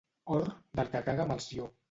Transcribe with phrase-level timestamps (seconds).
[0.37, 0.47] Or,
[0.79, 1.73] del que caga Melcior.